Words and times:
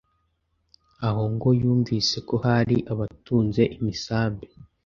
aho 1.07 1.23
ngo 1.33 1.49
yumvise 1.61 2.17
ko 2.27 2.35
hari 2.45 2.77
abatunze 2.91 3.61
imisambi, 3.77 4.47